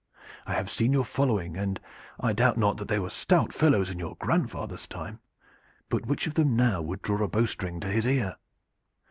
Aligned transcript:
I 0.47 0.53
have 0.53 0.71
seen 0.71 0.93
your 0.93 1.05
following, 1.05 1.55
and 1.55 1.79
I 2.19 2.33
doubt 2.33 2.57
not 2.57 2.77
that 2.77 2.87
they 2.87 2.97
were 2.97 3.11
stout 3.11 3.53
fellows 3.53 3.91
in 3.91 3.99
your 3.99 4.15
grandfather's 4.15 4.87
time; 4.87 5.19
but 5.89 6.07
which 6.07 6.25
of 6.25 6.33
them 6.33 6.55
now 6.55 6.81
would 6.81 7.03
draw 7.03 7.21
a 7.23 7.27
bow 7.27 7.45
string 7.45 7.79
to 7.81 7.87
his 7.87 8.07
ear? 8.07 8.37